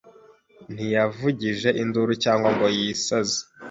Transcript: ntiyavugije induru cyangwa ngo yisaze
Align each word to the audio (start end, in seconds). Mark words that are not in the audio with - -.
ntiyavugije 0.73 1.69
induru 1.81 2.11
cyangwa 2.23 2.49
ngo 2.55 2.67
yisaze 2.77 3.39